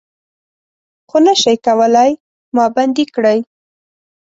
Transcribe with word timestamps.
خو 1.09 1.17
نه 1.25 1.33
شئ 1.41 1.57
کولای 1.65 2.11
ما 2.55 2.65
بندۍ 2.75 3.05
کړي 3.15 3.39